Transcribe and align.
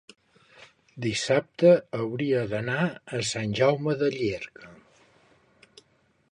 dissabte 1.05 1.73
hauria 1.99 2.41
d'anar 2.53 2.79
a 3.17 3.21
Sant 3.33 3.55
Jaume 3.61 3.97
de 4.03 4.13
Llierca. 4.19 4.75